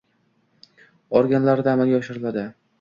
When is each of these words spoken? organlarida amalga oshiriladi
organlarida 1.21 1.77
amalga 1.79 2.03
oshiriladi 2.03 2.51